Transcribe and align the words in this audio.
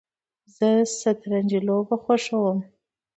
زه 0.55 0.69
شطرنج 0.99 1.51
لوبه 1.67 1.95
خوښوم 2.03 2.59